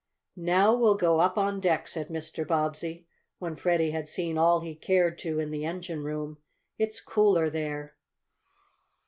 [0.35, 2.43] "Now we'll go up on deck," said Mr.
[2.43, 3.05] Bobbsey,
[3.37, 6.39] when Freddie had seen all he cared to in the engine room.
[6.79, 7.93] "It's cooler there."